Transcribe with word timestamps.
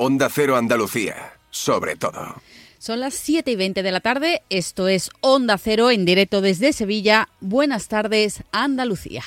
Onda 0.00 0.28
Cero 0.32 0.56
Andalucía, 0.56 1.32
sobre 1.50 1.96
todo. 1.96 2.40
Son 2.78 3.00
las 3.00 3.14
7 3.14 3.50
y 3.50 3.56
20 3.56 3.82
de 3.82 3.90
la 3.90 3.98
tarde, 3.98 4.42
esto 4.48 4.86
es 4.86 5.10
Onda 5.20 5.58
Cero 5.58 5.90
en 5.90 6.04
directo 6.04 6.40
desde 6.40 6.72
Sevilla. 6.72 7.28
Buenas 7.40 7.88
tardes, 7.88 8.44
Andalucía. 8.52 9.24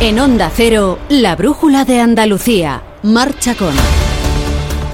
En 0.00 0.18
Onda 0.18 0.52
Cero, 0.54 0.98
la 1.08 1.34
brújula 1.34 1.86
de 1.86 2.00
Andalucía. 2.00 2.82
Marcha 3.02 3.54
con. 3.54 3.74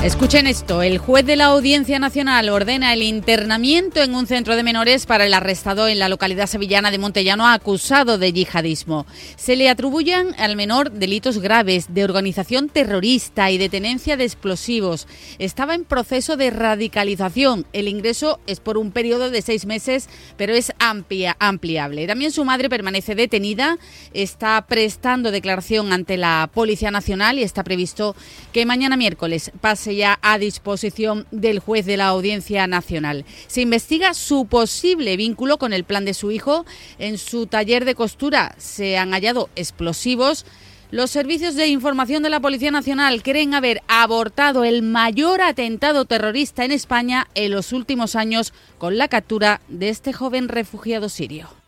Escuchen 0.07 0.47
esto, 0.47 0.83
el 0.83 0.99
juez 0.99 1.27
de 1.27 1.35
la 1.35 1.47
Audiencia 1.47 1.99
Nacional 1.99 2.49
ordena 2.49 2.93
el 2.93 3.03
internamiento 3.03 4.01
en 4.01 4.15
un 4.15 4.29
centro 4.29 4.55
de 4.55 4.63
menores 4.63 5.05
para 5.05 5.27
el 5.27 5.35
arrestado 5.35 5.89
en 5.89 5.99
la 5.99 6.09
localidad 6.09 6.47
sevillana 6.47 6.93
de 6.93 6.99
Montellano 6.99 7.49
acusado 7.49 8.17
de 8.17 8.33
yihadismo. 8.33 9.05
Se 9.35 9.57
le 9.57 9.69
atribuyen 9.69 10.33
al 10.39 10.55
menor 10.55 10.93
delitos 10.93 11.41
graves 11.41 11.93
de 11.93 12.05
organización 12.05 12.69
terrorista 12.69 13.51
y 13.51 13.59
de 13.59 13.69
tenencia 13.69 14.17
de 14.17 14.23
explosivos. 14.23 15.09
Estaba 15.41 15.75
en 15.75 15.85
proceso 15.85 16.37
de 16.37 16.51
radicalización. 16.51 17.67
El 17.73 17.89
ingreso 17.89 18.39
es 18.47 18.61
por 18.61 18.79
un 18.79 18.93
periodo 18.93 19.31
de 19.31 19.43
seis 19.43 19.67
meses, 19.67 20.09
pero 20.37 20.55
es 20.55 20.73
amplia, 20.79 21.37
ampliable. 21.41 22.07
También 22.07 22.31
su 22.31 22.45
madre 22.45 22.71
permanece 22.71 23.17
detenida, 23.17 23.77
está 24.15 24.65
prestando 24.69 25.33
declaración 25.33 25.93
ante 25.93 26.17
la 26.17 26.49
Policía 26.55 26.93
Nacional 26.93 27.41
y 27.41 27.43
está 27.43 27.65
previsto 27.65 28.15
que 28.53 28.67
mañana 28.67 28.97
miércoles 28.97 29.51
pase 29.61 29.96
a 30.05 30.39
disposición 30.39 31.27
del 31.31 31.59
juez 31.59 31.87
de 31.87 31.97
la 31.97 32.09
Audiencia 32.09 32.67
Nacional. 32.67 33.25
Se 33.47 33.63
investiga 33.63 34.15
su 34.15 34.47
posible 34.47 35.17
vínculo 35.17 35.59
con 35.59 35.73
el 35.73 35.85
plan 35.85 36.05
de 36.05 36.15
su 36.15 36.31
hijo. 36.31 36.67
En 36.99 37.19
su 37.19 37.47
taller 37.47 37.85
de 37.85 37.95
costura 37.95 38.55
se 38.59 38.99
han 38.99 39.13
hallado 39.13 39.49
explosivos. 39.57 40.45
Los 40.91 41.11
servicios 41.11 41.57
de 41.57 41.67
información 41.67 42.23
de 42.23 42.31
la 42.31 42.41
Policía 42.41 42.71
Nacional 42.71 43.23
creen 43.23 43.55
haber 43.55 43.83
abortado 43.89 44.63
el 44.63 44.83
mayor 44.83 45.41
atentado 45.41 46.05
terrorista 46.05 46.65
en 46.65 46.73
España 46.73 47.27
en 47.35 47.51
los 47.51 47.73
últimos 47.73 48.15
años 48.15 48.53
con 48.79 48.97
la 48.97 49.09
captura 49.09 49.61
de 49.69 49.89
este 49.89 50.13
joven 50.13 50.49
refugiado 50.49 51.09
sirio. 51.09 51.66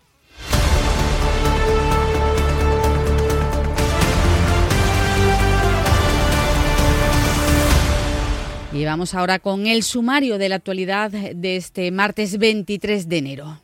Y 8.72 8.84
vamos 8.84 9.14
ahora 9.14 9.38
con 9.38 9.66
el 9.66 9.83
sumario 9.83 10.36
de 10.38 10.48
la 10.50 10.56
actualidad 10.56 11.11
de 11.11 11.56
este 11.56 11.91
martes 11.91 12.38
23 12.38 13.08
de 13.08 13.16
enero. 13.16 13.60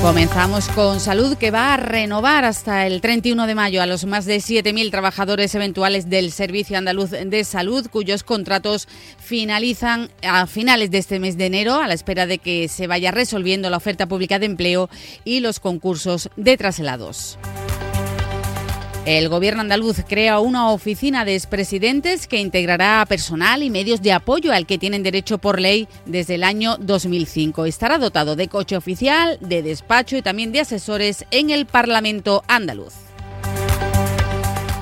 Comenzamos 0.00 0.68
con 0.68 1.00
salud 1.00 1.36
que 1.36 1.50
va 1.50 1.74
a 1.74 1.76
renovar 1.78 2.44
hasta 2.44 2.86
el 2.86 3.00
31 3.00 3.48
de 3.48 3.56
mayo 3.56 3.82
a 3.82 3.86
los 3.86 4.04
más 4.04 4.24
de 4.24 4.36
7.000 4.36 4.92
trabajadores 4.92 5.52
eventuales 5.56 6.08
del 6.08 6.30
Servicio 6.30 6.78
Andaluz 6.78 7.10
de 7.10 7.42
Salud 7.42 7.88
cuyos 7.90 8.22
contratos 8.22 8.86
finalizan 9.18 10.08
a 10.22 10.46
finales 10.46 10.92
de 10.92 10.98
este 10.98 11.18
mes 11.18 11.36
de 11.36 11.46
enero 11.46 11.80
a 11.80 11.88
la 11.88 11.94
espera 11.94 12.26
de 12.26 12.38
que 12.38 12.68
se 12.68 12.86
vaya 12.86 13.10
resolviendo 13.10 13.68
la 13.68 13.78
oferta 13.78 14.06
pública 14.06 14.38
de 14.38 14.46
empleo 14.46 14.88
y 15.24 15.40
los 15.40 15.58
concursos 15.58 16.30
de 16.36 16.56
traslados. 16.56 17.36
El 19.06 19.28
gobierno 19.28 19.60
andaluz 19.60 19.98
crea 20.04 20.40
una 20.40 20.72
oficina 20.72 21.24
de 21.24 21.36
expresidentes 21.36 22.26
que 22.26 22.40
integrará 22.40 23.00
a 23.00 23.06
personal 23.06 23.62
y 23.62 23.70
medios 23.70 24.02
de 24.02 24.12
apoyo 24.12 24.52
al 24.52 24.66
que 24.66 24.78
tienen 24.78 25.04
derecho 25.04 25.38
por 25.38 25.60
ley 25.60 25.86
desde 26.06 26.34
el 26.34 26.42
año 26.42 26.76
2005. 26.80 27.66
Estará 27.66 27.98
dotado 27.98 28.34
de 28.34 28.48
coche 28.48 28.76
oficial, 28.76 29.38
de 29.40 29.62
despacho 29.62 30.16
y 30.16 30.22
también 30.22 30.50
de 30.50 30.58
asesores 30.58 31.24
en 31.30 31.50
el 31.50 31.66
Parlamento 31.66 32.42
andaluz. 32.48 33.05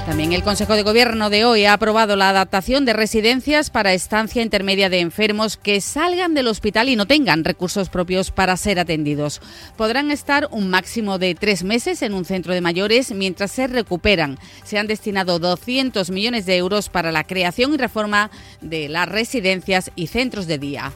También 0.06 0.34
el 0.34 0.42
Consejo 0.42 0.74
de 0.74 0.82
Gobierno 0.82 1.30
de 1.30 1.46
hoy 1.46 1.64
ha 1.64 1.72
aprobado 1.72 2.14
la 2.14 2.28
adaptación 2.28 2.84
de 2.84 2.92
residencias 2.92 3.70
para 3.70 3.94
estancia 3.94 4.42
intermedia 4.42 4.90
de 4.90 5.00
enfermos 5.00 5.56
que 5.56 5.80
salgan 5.80 6.34
del 6.34 6.48
hospital 6.48 6.90
y 6.90 6.96
no 6.96 7.06
tengan 7.06 7.42
recursos 7.42 7.88
propios 7.88 8.30
para 8.30 8.56
ser 8.58 8.78
atendidos. 8.78 9.40
Podrán 9.78 10.10
estar 10.10 10.48
un 10.50 10.68
máximo 10.68 11.18
de 11.18 11.34
tres 11.34 11.64
meses 11.64 12.02
en 12.02 12.12
un 12.12 12.26
centro 12.26 12.52
de 12.52 12.60
mayores 12.60 13.12
mientras 13.12 13.50
se 13.50 13.66
recuperan. 13.66 14.38
Se 14.62 14.78
han 14.78 14.88
destinado 14.88 15.38
200 15.38 16.10
millones 16.10 16.44
de 16.44 16.58
euros 16.58 16.90
para 16.90 17.10
la 17.10 17.24
creación 17.24 17.72
y 17.72 17.78
reforma 17.78 18.30
de 18.60 18.90
las 18.90 19.08
residencias 19.08 19.90
y 19.96 20.08
centros 20.08 20.46
de 20.46 20.58
día. 20.58 20.92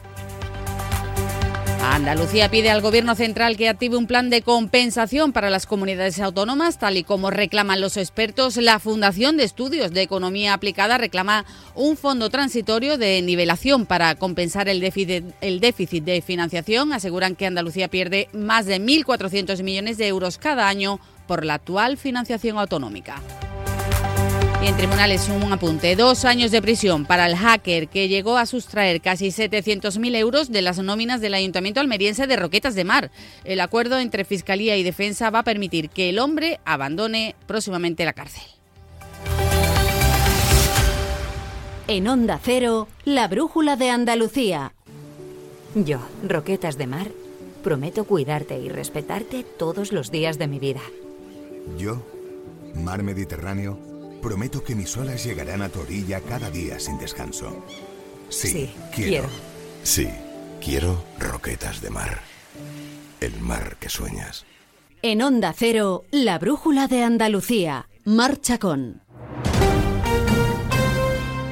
Andalucía 1.81 2.51
pide 2.51 2.69
al 2.69 2.81
Gobierno 2.81 3.15
central 3.15 3.55
que 3.55 3.69
active 3.69 3.95
un 3.95 4.05
plan 4.05 4.29
de 4.29 4.41
compensación 4.41 5.31
para 5.31 5.49
las 5.49 5.65
comunidades 5.65 6.19
autónomas, 6.19 6.77
tal 6.77 6.97
y 6.97 7.03
como 7.03 7.31
reclaman 7.31 7.81
los 7.81 7.97
expertos. 7.97 8.57
La 8.57 8.79
Fundación 8.79 9.37
de 9.37 9.43
Estudios 9.43 9.91
de 9.91 10.01
Economía 10.01 10.53
Aplicada 10.53 10.97
reclama 10.97 11.45
un 11.75 11.97
fondo 11.97 12.29
transitorio 12.29 12.97
de 12.97 13.21
nivelación 13.21 13.85
para 13.85 14.15
compensar 14.15 14.67
el 14.69 14.79
déficit, 14.81 16.03
de 16.03 16.21
financiación. 16.21 16.93
Aseguran 16.93 17.35
que 17.35 17.45
Andalucía 17.45 17.87
pierde 17.87 18.29
más 18.33 18.65
de 18.65 18.79
1.400 18.79 19.63
millones 19.63 19.97
de 19.97 20.07
euros 20.07 20.37
cada 20.37 20.67
año 20.67 20.99
por 21.27 21.45
la 21.45 21.55
actual 21.55 21.97
financiación 21.97 22.57
autonómica. 22.57 23.21
Y 24.61 24.67
en 24.67 24.75
tribunales 24.75 25.29
un 25.29 25.53
apunte, 25.53 25.95
dos 25.95 26.25
años 26.25 26.51
de 26.51 26.61
prisión 26.61 27.05
para 27.05 27.25
el 27.27 27.37
hacker 27.37 27.87
que 27.87 28.09
llegó 28.09 28.37
a 28.37 28.45
sustraer 28.45 28.99
casi 28.99 29.27
700.000 29.27 30.15
euros 30.17 30.51
de 30.51 30.61
las 30.61 30.79
nóminas 30.79 31.21
del 31.21 31.33
Ayuntamiento 31.33 31.79
almeriense 31.79 32.27
de 32.27 32.35
Roquetas 32.35 32.75
de 32.75 32.83
Mar. 32.83 33.09
El 33.45 33.61
acuerdo 33.61 33.99
entre 33.99 34.25
Fiscalía 34.25 34.75
y 34.75 34.83
Defensa 34.83 35.29
va 35.29 35.39
a 35.39 35.43
permitir 35.43 35.89
que 35.89 36.09
el 36.09 36.19
hombre 36.19 36.59
abandone 36.65 37.35
próximamente 37.47 38.03
la 38.03 38.11
cárcel. 38.11 38.43
En 41.87 42.07
Onda 42.09 42.37
Cero, 42.43 42.89
la 43.05 43.29
brújula 43.29 43.77
de 43.77 43.89
Andalucía. 43.89 44.73
Yo, 45.73 46.01
Roquetas 46.27 46.77
de 46.77 46.85
Mar, 46.85 47.07
prometo 47.63 48.03
cuidarte 48.03 48.59
y 48.59 48.67
respetarte 48.67 49.45
todos 49.57 49.93
los 49.93 50.11
días 50.11 50.37
de 50.37 50.47
mi 50.47 50.59
vida. 50.59 50.81
Yo, 51.77 52.03
Mar 52.75 53.03
Mediterráneo, 53.03 53.79
prometo 54.19 54.63
que 54.63 54.75
mis 54.75 54.95
olas 54.97 55.23
llegarán 55.23 55.61
a 55.61 55.69
tu 55.69 55.79
orilla 55.81 56.21
cada 56.21 56.49
día 56.51 56.79
sin 56.79 56.97
descanso. 56.99 57.65
Sí, 58.29 58.47
Sí, 58.49 58.73
quiero. 58.93 59.09
quiero. 59.09 59.29
Sí, 59.83 60.07
quiero 60.63 61.03
Roquetas 61.19 61.81
de 61.81 61.89
Mar. 61.89 62.21
El 63.21 63.39
mar 63.41 63.77
que 63.79 63.89
sueñas. 63.89 64.45
En 65.01 65.21
Onda 65.21 65.53
Cero, 65.57 66.03
la 66.11 66.37
brújula 66.39 66.87
de 66.87 67.03
Andalucía. 67.03 67.87
Marcha 68.05 68.57
con. 68.59 69.01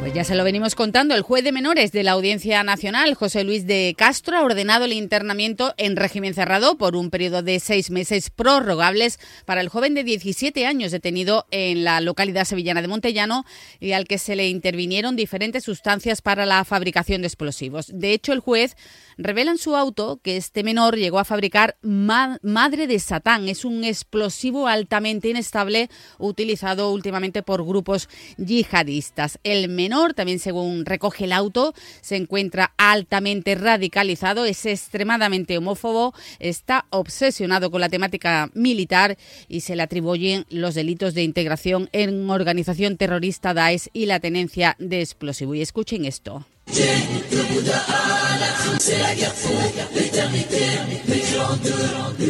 Pues 0.07 0.15
ya 0.15 0.23
se 0.23 0.35
lo 0.35 0.45
venimos 0.45 0.73
contando, 0.73 1.15
el 1.15 1.21
juez 1.21 1.43
de 1.43 1.51
menores 1.51 1.91
de 1.91 2.01
la 2.01 2.13
Audiencia 2.13 2.63
Nacional, 2.63 3.13
José 3.13 3.43
Luis 3.43 3.67
de 3.67 3.93
Castro, 3.97 4.37
ha 4.37 4.41
ordenado 4.41 4.85
el 4.85 4.93
internamiento 4.93 5.73
en 5.75 5.97
régimen 5.97 6.33
cerrado 6.33 6.77
por 6.77 6.95
un 6.95 7.09
periodo 7.09 7.43
de 7.43 7.59
seis 7.59 7.91
meses 7.91 8.29
prorrogables 8.29 9.19
para 9.45 9.59
el 9.59 9.67
joven 9.67 9.95
de 9.95 10.05
17 10.05 10.65
años 10.65 10.93
detenido 10.93 11.45
en 11.51 11.83
la 11.83 11.99
localidad 11.99 12.45
sevillana 12.45 12.81
de 12.81 12.87
Montellano 12.87 13.43
y 13.81 13.91
al 13.91 14.07
que 14.07 14.17
se 14.17 14.37
le 14.37 14.47
intervinieron 14.47 15.17
diferentes 15.17 15.65
sustancias 15.65 16.21
para 16.21 16.45
la 16.45 16.63
fabricación 16.63 17.19
de 17.21 17.27
explosivos. 17.27 17.91
De 17.93 18.13
hecho, 18.13 18.31
el 18.31 18.39
juez 18.39 18.77
revela 19.17 19.51
en 19.51 19.57
su 19.57 19.75
auto 19.75 20.21
que 20.23 20.37
este 20.37 20.63
menor 20.63 20.95
llegó 20.95 21.19
a 21.19 21.25
fabricar 21.25 21.75
ma- 21.81 22.39
Madre 22.43 22.87
de 22.87 22.99
Satán. 22.99 23.49
Es 23.49 23.65
un 23.65 23.83
explosivo 23.83 24.67
altamente 24.67 25.27
inestable 25.27 25.89
utilizado 26.17 26.93
últimamente 26.93 27.43
por 27.43 27.65
grupos 27.65 28.07
yihadistas. 28.37 29.39
El 29.43 29.67
menor, 29.67 29.96
también 30.13 30.39
según 30.39 30.85
recoge 30.85 31.25
el 31.25 31.31
auto, 31.31 31.73
se 32.01 32.15
encuentra 32.15 32.73
altamente 32.77 33.55
radicalizado, 33.55 34.45
es 34.45 34.65
extremadamente 34.65 35.57
homófobo, 35.57 36.13
está 36.39 36.85
obsesionado 36.89 37.71
con 37.71 37.81
la 37.81 37.89
temática 37.89 38.49
militar 38.53 39.17
y 39.47 39.61
se 39.61 39.75
le 39.75 39.83
atribuyen 39.83 40.45
los 40.49 40.75
delitos 40.75 41.13
de 41.13 41.23
integración 41.23 41.89
en 41.91 42.29
organización 42.29 42.97
terrorista 42.97 43.53
Daesh 43.53 43.89
y 43.93 44.05
la 44.05 44.19
tenencia 44.19 44.75
de 44.79 45.01
explosivo. 45.01 45.55
Y 45.55 45.61
escuchen 45.61 46.05
esto. 46.05 46.45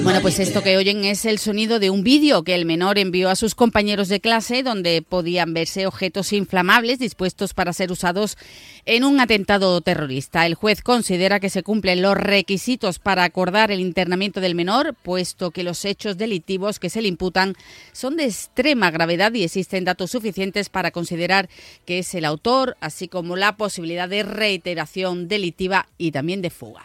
Bueno, 0.04 0.22
pues 0.22 0.40
esto 0.40 0.62
que 0.64 0.78
oyen 0.78 1.06
es 1.06 1.26
el 1.26 1.40
sonido 1.40 1.80
de 1.80 1.90
un 1.90 2.04
vídeo 2.04 2.44
que 2.44 2.56
el 2.56 2.66
menor 2.66 2.98
envió 2.98 3.30
a 3.30 3.36
sus 3.36 3.56
compañeros 3.56 4.10
de 4.10 4.20
clase 4.20 4.64
donde 4.64 5.02
podían 5.02 5.54
verse 5.54 5.88
objetos 5.88 6.34
inflamables 6.34 7.00
dispuestos 7.00 7.54
para 7.54 7.74
ser 7.74 7.92
usados 7.92 8.38
en 8.86 9.04
un 9.04 9.20
atentado 9.20 9.80
terrorista. 9.82 10.46
El 10.46 10.56
juez 10.56 10.82
considera 10.82 11.40
que 11.40 11.50
se 11.50 11.64
cumplen 11.64 12.02
los 12.02 12.16
requisitos 12.16 13.00
para 13.00 13.24
acordar 13.24 13.72
el 13.72 13.82
internamiento 13.82 14.40
del 14.40 14.56
menor, 14.56 14.96
puesto 15.04 15.52
que 15.52 15.64
los 15.64 15.84
hechos 15.84 16.18
delictivos 16.18 16.80
que 16.80 16.90
se 16.90 17.02
le 17.02 17.08
imputan 17.08 17.56
son 17.92 18.16
de 18.16 18.26
extrema 18.26 18.92
gravedad 18.92 19.34
y 19.34 19.44
existen 19.44 19.86
datos 19.86 20.12
suficientes 20.12 20.70
para 20.70 20.92
considerar 20.92 21.50
que 21.86 22.00
es 22.00 22.16
el 22.16 22.26
autor, 22.26 22.78
así 22.80 23.08
como 23.08 23.36
la 23.36 23.58
posibilidad 23.58 24.08
de 24.08 24.24
reiteración 24.28 25.28
delictiva 25.28 25.88
y 25.98 26.12
también 26.12 26.42
de 26.42 26.50
fuga. 26.50 26.84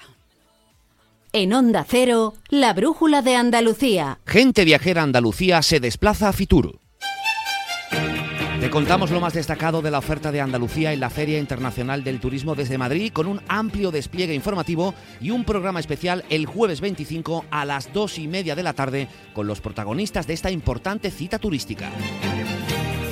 En 1.32 1.52
Onda 1.52 1.86
Cero, 1.88 2.34
la 2.48 2.74
brújula 2.74 3.22
de 3.22 3.36
Andalucía. 3.36 4.18
Gente 4.26 4.64
viajera 4.64 5.02
Andalucía 5.02 5.62
se 5.62 5.80
desplaza 5.80 6.28
a 6.28 6.32
Fitur. 6.32 6.78
Te 8.62 8.70
contamos 8.70 9.10
lo 9.10 9.18
más 9.18 9.32
destacado 9.32 9.82
de 9.82 9.90
la 9.90 9.98
oferta 9.98 10.30
de 10.30 10.40
Andalucía 10.40 10.92
en 10.92 11.00
la 11.00 11.10
Feria 11.10 11.40
Internacional 11.40 12.04
del 12.04 12.20
Turismo 12.20 12.54
desde 12.54 12.78
Madrid 12.78 13.12
con 13.12 13.26
un 13.26 13.40
amplio 13.48 13.90
despliegue 13.90 14.34
informativo 14.34 14.94
y 15.20 15.30
un 15.30 15.44
programa 15.44 15.80
especial 15.80 16.24
el 16.30 16.46
jueves 16.46 16.80
25 16.80 17.46
a 17.50 17.64
las 17.64 17.92
2 17.92 18.18
y 18.20 18.28
media 18.28 18.54
de 18.54 18.62
la 18.62 18.72
tarde 18.72 19.08
con 19.32 19.48
los 19.48 19.60
protagonistas 19.60 20.28
de 20.28 20.34
esta 20.34 20.52
importante 20.52 21.10
cita 21.10 21.40
turística. 21.40 21.90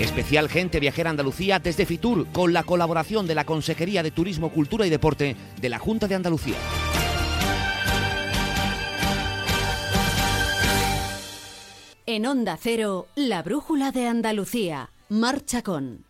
Especial 0.01 0.49
Gente 0.49 0.81
Viajera 0.81 1.11
Andalucía 1.11 1.59
desde 1.59 1.85
Fitur 1.85 2.27
con 2.33 2.55
la 2.55 2.63
colaboración 2.63 3.27
de 3.27 3.35
la 3.35 3.45
Consejería 3.45 4.03
de 4.03 4.11
Turismo, 4.11 4.51
Cultura 4.51 4.87
y 4.87 4.91
Deporte 4.91 5.37
de 5.61 5.69
la 5.69 5.79
Junta 5.79 6.09
de 6.09 6.15
Andalucía. 6.15 6.57
En 12.07 12.27
Onda 12.27 12.59
Cero, 12.61 13.09
la 13.15 13.43
brújula 13.43 13.93
de 13.93 14.09
Andalucía. 14.09 14.91
Marcha 15.11 15.63
con. 15.63 16.10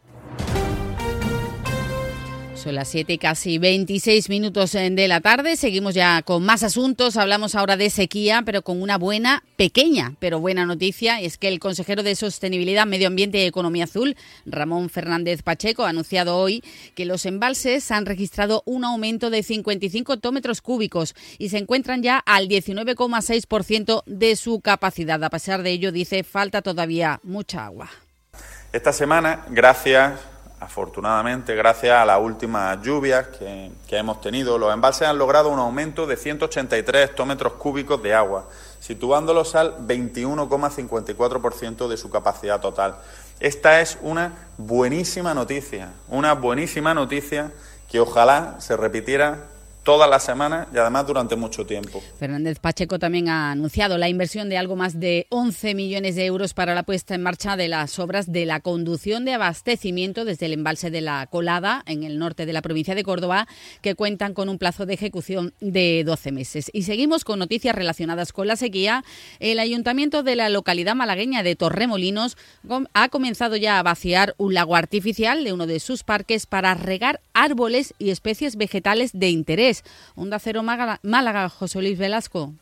Son 2.60 2.74
las 2.74 2.88
7 2.88 3.14
y 3.14 3.16
casi 3.16 3.56
26 3.56 4.28
minutos 4.28 4.74
eh, 4.74 4.90
de 4.90 5.08
la 5.08 5.22
tarde. 5.22 5.56
Seguimos 5.56 5.94
ya 5.94 6.20
con 6.20 6.44
más 6.44 6.62
asuntos. 6.62 7.16
Hablamos 7.16 7.54
ahora 7.54 7.78
de 7.78 7.88
sequía, 7.88 8.42
pero 8.44 8.60
con 8.60 8.82
una 8.82 8.98
buena, 8.98 9.42
pequeña, 9.56 10.12
pero 10.18 10.40
buena 10.40 10.66
noticia. 10.66 11.22
Es 11.22 11.38
que 11.38 11.48
el 11.48 11.58
consejero 11.58 12.02
de 12.02 12.14
Sostenibilidad, 12.14 12.86
Medio 12.86 13.06
Ambiente 13.06 13.38
y 13.38 13.46
Economía 13.46 13.84
Azul, 13.84 14.14
Ramón 14.44 14.90
Fernández 14.90 15.40
Pacheco, 15.42 15.84
ha 15.84 15.88
anunciado 15.88 16.36
hoy 16.36 16.62
que 16.94 17.06
los 17.06 17.24
embalses 17.24 17.90
han 17.90 18.04
registrado 18.04 18.62
un 18.66 18.84
aumento 18.84 19.30
de 19.30 19.42
55 19.42 20.12
hectómetros 20.12 20.60
cúbicos 20.60 21.14
y 21.38 21.48
se 21.48 21.56
encuentran 21.56 22.02
ya 22.02 22.18
al 22.18 22.46
19,6% 22.46 24.02
de 24.04 24.36
su 24.36 24.60
capacidad. 24.60 25.24
A 25.24 25.30
pesar 25.30 25.62
de 25.62 25.70
ello, 25.70 25.92
dice, 25.92 26.24
falta 26.24 26.60
todavía 26.60 27.20
mucha 27.22 27.64
agua. 27.64 27.88
Esta 28.70 28.92
semana, 28.92 29.46
gracias 29.48 30.20
afortunadamente, 30.60 31.54
gracias 31.54 31.96
a 31.96 32.04
las 32.04 32.20
últimas 32.20 32.82
lluvias 32.82 33.28
que, 33.28 33.72
hemos 33.90 34.20
tenido, 34.20 34.58
los 34.58 34.70
embalses 34.72 35.08
han 35.08 35.18
logrado 35.18 35.48
un 35.48 35.58
aumento 35.58 36.06
de 36.06 36.18
183 36.18 37.10
hectómetros 37.10 37.54
cúbicos 37.54 38.02
de 38.02 38.14
agua, 38.14 38.46
situándolos 38.78 39.54
al 39.54 39.78
21,54% 39.86 41.88
de 41.88 41.96
su 41.96 42.10
capacidad 42.10 42.60
total. 42.60 42.96
Esta 43.40 43.80
es 43.80 43.96
una 44.02 44.50
buenísima 44.58 45.32
noticia, 45.32 45.92
una 46.08 46.34
buenísima 46.34 46.92
noticia 46.92 47.52
que 47.90 48.00
ojalá 48.00 48.56
se 48.60 48.76
repitiera 48.76 49.46
todas 49.90 50.08
las 50.08 50.22
semanas 50.22 50.68
y 50.72 50.78
además 50.78 51.04
durante 51.04 51.34
mucho 51.34 51.66
tiempo. 51.66 52.00
Fernández 52.16 52.60
Pacheco 52.60 53.00
también 53.00 53.28
ha 53.28 53.50
anunciado 53.50 53.98
la 53.98 54.08
inversión 54.08 54.48
de 54.48 54.56
algo 54.56 54.76
más 54.76 55.00
de 55.00 55.26
11 55.30 55.74
millones 55.74 56.14
de 56.14 56.26
euros 56.26 56.54
para 56.54 56.76
la 56.76 56.84
puesta 56.84 57.16
en 57.16 57.24
marcha 57.24 57.56
de 57.56 57.66
las 57.66 57.98
obras 57.98 58.30
de 58.30 58.46
la 58.46 58.60
conducción 58.60 59.24
de 59.24 59.32
abastecimiento 59.32 60.24
desde 60.24 60.46
el 60.46 60.52
embalse 60.52 60.92
de 60.92 61.00
la 61.00 61.26
Colada, 61.26 61.82
en 61.86 62.04
el 62.04 62.20
norte 62.20 62.46
de 62.46 62.52
la 62.52 62.62
provincia 62.62 62.94
de 62.94 63.02
Córdoba, 63.02 63.48
que 63.82 63.96
cuentan 63.96 64.32
con 64.32 64.48
un 64.48 64.58
plazo 64.58 64.86
de 64.86 64.94
ejecución 64.94 65.54
de 65.58 66.04
12 66.04 66.30
meses. 66.30 66.70
Y 66.72 66.84
seguimos 66.84 67.24
con 67.24 67.40
noticias 67.40 67.74
relacionadas 67.74 68.32
con 68.32 68.46
la 68.46 68.54
sequía. 68.54 69.02
El 69.40 69.58
ayuntamiento 69.58 70.22
de 70.22 70.36
la 70.36 70.50
localidad 70.50 70.94
malagueña 70.94 71.42
de 71.42 71.56
Torremolinos 71.56 72.36
ha 72.94 73.08
comenzado 73.08 73.56
ya 73.56 73.80
a 73.80 73.82
vaciar 73.82 74.36
un 74.38 74.54
lago 74.54 74.76
artificial 74.76 75.42
de 75.42 75.52
uno 75.52 75.66
de 75.66 75.80
sus 75.80 76.04
parques 76.04 76.46
para 76.46 76.74
regar 76.74 77.20
árboles 77.34 77.92
y 77.98 78.10
especies 78.10 78.54
vegetales 78.54 79.10
de 79.14 79.30
interés 79.30 79.79
Onda 80.14 80.38
Cero 80.38 80.62
Málaga, 80.62 81.48
José 81.48 81.80
Luis 81.80 81.98
Velasco. 81.98 82.54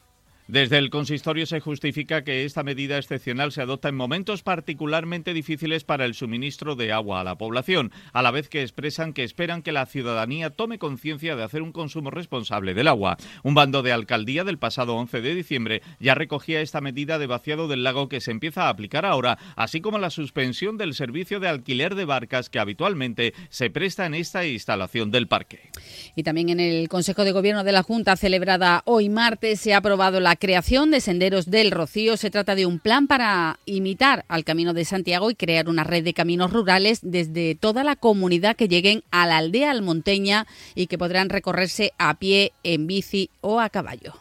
Desde 0.48 0.78
el 0.78 0.88
consistorio 0.88 1.44
se 1.44 1.60
justifica 1.60 2.24
que 2.24 2.46
esta 2.46 2.62
medida 2.62 2.96
excepcional 2.96 3.52
se 3.52 3.60
adopta 3.60 3.90
en 3.90 3.96
momentos 3.96 4.42
particularmente 4.42 5.34
difíciles 5.34 5.84
para 5.84 6.06
el 6.06 6.14
suministro 6.14 6.74
de 6.74 6.90
agua 6.90 7.20
a 7.20 7.24
la 7.24 7.36
población, 7.36 7.92
a 8.14 8.22
la 8.22 8.30
vez 8.30 8.48
que 8.48 8.62
expresan 8.62 9.12
que 9.12 9.24
esperan 9.24 9.60
que 9.60 9.72
la 9.72 9.84
ciudadanía 9.84 10.48
tome 10.48 10.78
conciencia 10.78 11.36
de 11.36 11.42
hacer 11.42 11.60
un 11.60 11.72
consumo 11.72 12.10
responsable 12.10 12.72
del 12.72 12.88
agua. 12.88 13.18
Un 13.42 13.52
bando 13.52 13.82
de 13.82 13.92
alcaldía 13.92 14.42
del 14.42 14.56
pasado 14.56 14.96
11 14.96 15.20
de 15.20 15.34
diciembre 15.34 15.82
ya 16.00 16.14
recogía 16.14 16.62
esta 16.62 16.80
medida 16.80 17.18
de 17.18 17.26
vaciado 17.26 17.68
del 17.68 17.84
lago 17.84 18.08
que 18.08 18.22
se 18.22 18.30
empieza 18.30 18.62
a 18.62 18.68
aplicar 18.70 19.04
ahora, 19.04 19.36
así 19.54 19.82
como 19.82 19.98
la 19.98 20.08
suspensión 20.08 20.78
del 20.78 20.94
servicio 20.94 21.40
de 21.40 21.48
alquiler 21.48 21.94
de 21.94 22.06
barcas 22.06 22.48
que 22.48 22.58
habitualmente 22.58 23.34
se 23.50 23.68
presta 23.68 24.06
en 24.06 24.14
esta 24.14 24.46
instalación 24.46 25.10
del 25.10 25.28
parque. 25.28 25.68
Y 26.16 26.22
también 26.22 26.48
en 26.48 26.60
el 26.60 26.88
Consejo 26.88 27.24
de 27.24 27.32
Gobierno 27.32 27.64
de 27.64 27.72
la 27.72 27.82
Junta 27.82 28.16
celebrada 28.16 28.80
hoy 28.86 29.10
martes 29.10 29.60
se 29.60 29.74
ha 29.74 29.76
aprobado 29.76 30.20
la 30.20 30.37
creación 30.38 30.90
de 30.90 31.00
Senderos 31.00 31.50
del 31.50 31.70
Rocío. 31.70 32.16
Se 32.16 32.30
trata 32.30 32.54
de 32.54 32.66
un 32.66 32.78
plan 32.78 33.06
para 33.06 33.58
imitar 33.66 34.24
al 34.28 34.44
Camino 34.44 34.72
de 34.72 34.84
Santiago 34.84 35.30
y 35.30 35.34
crear 35.34 35.68
una 35.68 35.84
red 35.84 36.04
de 36.04 36.14
caminos 36.14 36.52
rurales 36.52 37.00
desde 37.02 37.54
toda 37.54 37.84
la 37.84 37.96
comunidad 37.96 38.56
que 38.56 38.68
lleguen 38.68 39.02
a 39.10 39.26
la 39.26 39.38
aldea 39.38 39.70
almonteña 39.70 40.46
y 40.74 40.86
que 40.86 40.98
podrán 40.98 41.28
recorrerse 41.28 41.92
a 41.98 42.14
pie, 42.14 42.52
en 42.62 42.86
bici 42.86 43.30
o 43.40 43.60
a 43.60 43.68
caballo. 43.68 44.14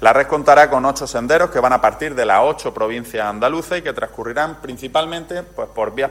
La 0.00 0.12
red 0.12 0.26
contará 0.26 0.68
con 0.70 0.84
ocho 0.84 1.06
senderos 1.06 1.50
que 1.50 1.60
van 1.60 1.72
a 1.72 1.80
partir 1.80 2.14
de 2.14 2.26
las 2.26 2.40
ocho 2.42 2.74
provincias 2.74 3.26
andaluzas 3.26 3.78
y 3.78 3.82
que 3.82 3.92
transcurrirán 3.92 4.60
principalmente 4.60 5.42
pues, 5.42 5.68
por 5.68 5.94
vías, 5.94 6.10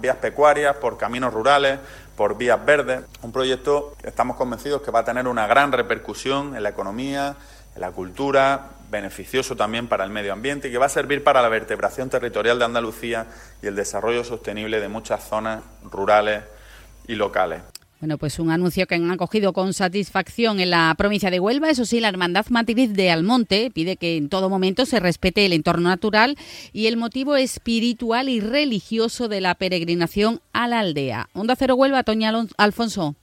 vías 0.00 0.16
pecuarias, 0.16 0.76
por 0.76 0.98
caminos 0.98 1.32
rurales, 1.32 1.78
por 2.16 2.36
vías 2.36 2.62
verdes. 2.64 3.02
Un 3.22 3.32
proyecto 3.32 3.94
que 4.00 4.08
estamos 4.08 4.36
convencidos 4.36 4.82
que 4.82 4.90
va 4.90 5.00
a 5.00 5.04
tener 5.04 5.28
una 5.28 5.46
gran 5.46 5.72
repercusión 5.72 6.56
en 6.56 6.62
la 6.62 6.70
economía, 6.70 7.36
la 7.76 7.90
cultura, 7.90 8.70
beneficioso 8.90 9.56
también 9.56 9.88
para 9.88 10.04
el 10.04 10.10
medio 10.10 10.32
ambiente 10.32 10.68
y 10.68 10.70
que 10.70 10.78
va 10.78 10.86
a 10.86 10.90
servir 10.90 11.24
para 11.24 11.42
la 11.42 11.48
vertebración 11.48 12.10
territorial 12.10 12.58
de 12.58 12.66
Andalucía 12.66 13.26
y 13.62 13.66
el 13.66 13.74
desarrollo 13.74 14.22
sostenible 14.22 14.80
de 14.80 14.88
muchas 14.88 15.26
zonas 15.28 15.62
rurales 15.82 16.44
y 17.08 17.14
locales. 17.14 17.62
Bueno, 18.02 18.18
pues 18.18 18.40
un 18.40 18.50
anuncio 18.50 18.88
que 18.88 18.96
han 18.96 19.12
acogido 19.12 19.52
con 19.52 19.72
satisfacción 19.72 20.58
en 20.58 20.70
la 20.70 20.92
provincia 20.98 21.30
de 21.30 21.38
Huelva. 21.38 21.70
Eso 21.70 21.84
sí, 21.84 22.00
la 22.00 22.08
Hermandad 22.08 22.46
Matriz 22.50 22.92
de 22.92 23.12
Almonte 23.12 23.70
pide 23.72 23.96
que 23.96 24.16
en 24.16 24.28
todo 24.28 24.50
momento 24.50 24.86
se 24.86 24.98
respete 24.98 25.46
el 25.46 25.52
entorno 25.52 25.88
natural 25.88 26.36
y 26.72 26.88
el 26.88 26.96
motivo 26.96 27.36
espiritual 27.36 28.28
y 28.28 28.40
religioso 28.40 29.28
de 29.28 29.40
la 29.40 29.54
peregrinación 29.54 30.40
a 30.52 30.66
la 30.66 30.80
aldea. 30.80 31.28
Onda 31.32 31.54
Cero 31.54 31.76
Huelva, 31.76 32.02
Toña 32.02 32.32
Alfonso. 32.56 33.14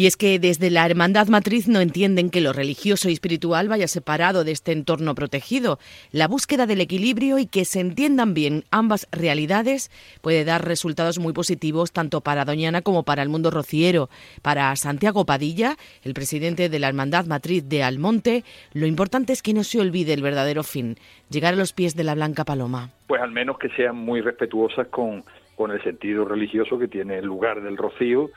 Y 0.00 0.06
es 0.06 0.16
que 0.16 0.38
desde 0.38 0.70
la 0.70 0.86
Hermandad 0.86 1.28
Matriz 1.28 1.68
no 1.68 1.82
entienden 1.82 2.30
que 2.30 2.40
lo 2.40 2.54
religioso 2.54 3.10
y 3.10 3.12
espiritual 3.12 3.68
vaya 3.68 3.86
separado 3.86 4.44
de 4.44 4.52
este 4.52 4.72
entorno 4.72 5.14
protegido. 5.14 5.78
La 6.10 6.26
búsqueda 6.26 6.64
del 6.64 6.80
equilibrio 6.80 7.38
y 7.38 7.44
que 7.44 7.66
se 7.66 7.80
entiendan 7.80 8.32
bien 8.32 8.64
ambas 8.70 9.08
realidades 9.12 9.90
puede 10.22 10.46
dar 10.46 10.66
resultados 10.66 11.18
muy 11.18 11.34
positivos 11.34 11.92
tanto 11.92 12.22
para 12.22 12.46
Doñana 12.46 12.80
como 12.80 13.02
para 13.02 13.22
el 13.22 13.28
mundo 13.28 13.50
rociero. 13.50 14.08
Para 14.40 14.74
Santiago 14.76 15.26
Padilla, 15.26 15.76
el 16.02 16.14
presidente 16.14 16.70
de 16.70 16.78
la 16.78 16.88
Hermandad 16.88 17.26
Matriz 17.26 17.68
de 17.68 17.82
Almonte, 17.82 18.42
lo 18.72 18.86
importante 18.86 19.34
es 19.34 19.42
que 19.42 19.52
no 19.52 19.64
se 19.64 19.82
olvide 19.82 20.14
el 20.14 20.22
verdadero 20.22 20.62
fin, 20.62 20.96
llegar 21.28 21.52
a 21.52 21.58
los 21.58 21.74
pies 21.74 21.94
de 21.94 22.04
la 22.04 22.14
Blanca 22.14 22.46
Paloma. 22.46 22.88
Pues 23.06 23.20
al 23.20 23.32
menos 23.32 23.58
que 23.58 23.68
sean 23.76 23.96
muy 23.96 24.22
respetuosas 24.22 24.86
con, 24.86 25.24
con 25.56 25.72
el 25.72 25.82
sentido 25.82 26.24
religioso 26.24 26.78
que 26.78 26.88
tiene 26.88 27.18
el 27.18 27.26
lugar 27.26 27.60
del 27.60 27.76
rocío 27.76 28.30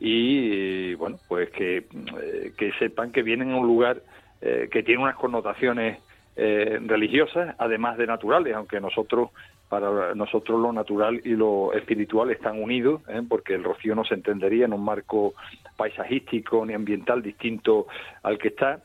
y 0.00 0.94
bueno, 0.94 1.18
pues 1.28 1.50
que, 1.50 1.76
eh, 1.76 2.52
que 2.56 2.72
sepan 2.78 3.12
que 3.12 3.22
vienen 3.22 3.52
a 3.52 3.56
un 3.58 3.66
lugar 3.66 4.02
eh, 4.40 4.68
que 4.72 4.82
tiene 4.82 5.02
unas 5.02 5.16
connotaciones 5.16 5.98
eh, 6.36 6.80
religiosas, 6.86 7.54
además 7.58 7.98
de 7.98 8.06
naturales, 8.06 8.54
aunque 8.54 8.80
nosotros 8.80 9.30
para 9.68 10.14
nosotros 10.14 10.58
lo 10.58 10.72
natural 10.72 11.20
y 11.22 11.36
lo 11.36 11.72
espiritual 11.74 12.30
están 12.30 12.60
unidos, 12.60 13.02
porque 13.28 13.54
el 13.54 13.62
rocío 13.62 13.94
no 13.94 14.04
se 14.04 14.14
entendería 14.14 14.64
en 14.64 14.72
un 14.72 14.84
marco 14.84 15.34
paisajístico 15.76 16.66
ni 16.66 16.74
ambiental 16.74 17.22
distinto 17.22 17.86
al 18.24 18.36
que 18.36 18.48
está 18.48 18.82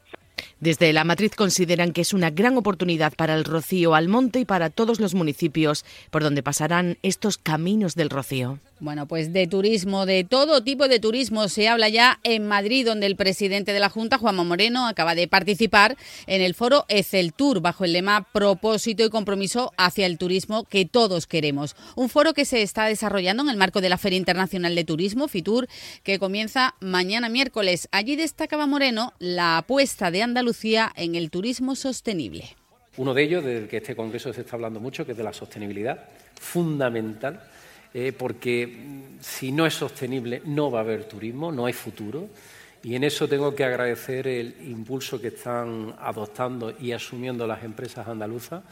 Desde 0.65 0.93
la 0.93 1.03
matriz 1.03 1.35
consideran 1.35 1.91
que 1.91 2.01
es 2.01 2.11
una 2.11 2.31
gran 2.31 2.57
oportunidad 2.57 3.13
para 3.13 3.35
el 3.35 3.43
Rocío 3.43 3.93
Almonte 3.93 4.39
y 4.39 4.45
para 4.45 4.71
todos 4.71 4.99
los 4.99 5.13
municipios 5.13 5.85
por 6.09 6.23
donde 6.23 6.41
pasarán 6.41 6.97
estos 7.03 7.37
caminos 7.37 7.93
del 7.93 8.09
Rocío. 8.09 8.57
Bueno, 8.79 9.07
pues 9.07 9.31
de 9.31 9.47
turismo, 9.47 10.05
de 10.05 10.25
todo 10.25 10.61
tipo 10.61 10.87
de 10.89 10.99
turismo 10.99 11.47
se 11.47 11.69
habla 11.69 11.87
ya 11.87 12.19
en 12.23 12.47
Madrid, 12.47 12.85
donde 12.85 13.05
el 13.05 13.15
presidente 13.15 13.71
de 13.71 13.79
la 13.79 13.89
Junta, 13.89 14.17
Juanma 14.17 14.43
Moreno, 14.43 14.87
acaba 14.87 15.15
de 15.15 15.27
participar 15.27 15.95
en 16.27 16.41
el 16.41 16.55
foro 16.55 16.85
ECEL 16.89 17.31
Tour, 17.31 17.61
bajo 17.61 17.85
el 17.85 17.93
lema 17.93 18.27
Propósito 18.33 19.05
y 19.05 19.09
compromiso 19.09 19.71
hacia 19.77 20.07
el 20.07 20.17
turismo 20.17 20.65
que 20.65 20.85
todos 20.85 21.25
queremos. 21.25 21.75
Un 21.95 22.09
foro 22.09 22.33
que 22.33 22.43
se 22.43 22.63
está 22.63 22.85
desarrollando 22.85 23.43
en 23.43 23.49
el 23.49 23.57
marco 23.57 23.81
de 23.81 23.89
la 23.89 23.97
Feria 23.97 24.17
Internacional 24.17 24.75
de 24.75 24.83
Turismo, 24.83 25.29
FITUR, 25.29 25.67
que 26.03 26.19
comienza 26.19 26.75
mañana 26.81 27.29
miércoles. 27.29 27.87
Allí 27.91 28.17
destacaba 28.17 28.65
Moreno 28.65 29.13
la 29.19 29.59
apuesta 29.59 30.11
de 30.11 30.21
Andalucía 30.23 30.54
en 30.63 31.15
el 31.15 31.29
turismo 31.29 31.75
sostenible. 31.75 32.55
Uno 32.97 33.13
de 33.13 33.23
ellos, 33.23 33.43
del 33.43 33.67
que 33.67 33.77
este 33.77 33.95
congreso 33.95 34.31
se 34.31 34.41
está 34.41 34.55
hablando 34.55 34.79
mucho, 34.79 35.05
que 35.05 35.11
es 35.11 35.17
de 35.17 35.23
la 35.23 35.33
sostenibilidad, 35.33 36.05
fundamental 36.39 37.41
eh, 37.97 38.11
porque 38.11 38.67
mm, 38.67 39.21
si 39.21 39.53
no 39.53 39.65
es 39.65 39.73
sostenible 39.73 40.41
no 40.43 40.69
va 40.69 40.79
a 40.79 40.81
haber 40.81 41.05
turismo, 41.05 41.49
no 41.49 41.65
hay 41.65 41.71
futuro. 41.71 42.27
Y 42.83 42.93
en 42.93 43.05
eso 43.05 43.25
tengo 43.25 43.55
que 43.55 43.63
agradecer 43.63 44.27
el 44.27 44.53
impulso 44.67 45.19
que 45.19 45.29
están 45.29 45.95
adoptando 45.97 46.75
y 46.77 46.91
asumiendo 46.91 47.47
las 47.47 47.63
empresas 47.63 48.05
andaluzas 48.05 48.63